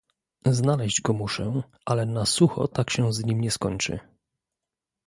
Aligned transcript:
"Znaleźć 0.45 1.01
go 1.01 1.13
muszę, 1.13 1.61
ale 1.85 2.05
na 2.05 2.25
sucho 2.25 2.67
tak 2.67 2.89
się 2.89 3.13
z 3.13 3.25
nim 3.25 3.41
nie 3.41 3.51
skończy." 3.51 3.99